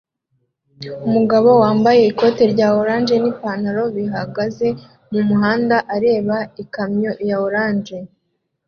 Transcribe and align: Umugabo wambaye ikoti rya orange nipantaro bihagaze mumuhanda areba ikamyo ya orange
Umugabo 1.07 1.49
wambaye 1.61 2.01
ikoti 2.11 2.43
rya 2.53 2.67
orange 2.79 3.13
nipantaro 3.19 3.83
bihagaze 3.95 4.67
mumuhanda 5.11 5.77
areba 5.95 6.37
ikamyo 6.63 7.11
ya 7.27 7.37
orange 7.47 7.97